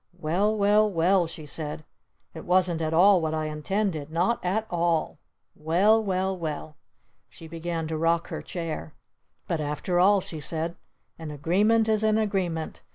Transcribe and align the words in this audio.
"Well 0.17 0.57
well 0.57 0.91
well," 0.91 1.27
she 1.27 1.45
said. 1.45 1.85
"It 2.33 2.43
wasn't 2.43 2.81
at 2.81 2.91
all 2.91 3.21
what 3.21 3.35
I 3.35 3.45
intended! 3.45 4.09
Not 4.09 4.43
at 4.43 4.65
all! 4.71 5.19
Well 5.53 6.03
well 6.03 6.35
well!" 6.35 6.75
She 7.29 7.47
began 7.47 7.87
to 7.89 7.95
rock 7.99 8.29
her 8.29 8.41
chair. 8.41 8.95
"But 9.47 9.61
after 9.61 9.99
all," 9.99 10.19
she 10.19 10.39
said, 10.39 10.75
"an 11.19 11.29
agreement 11.29 11.87
is 11.87 12.01
an 12.01 12.17
agreement! 12.17 12.81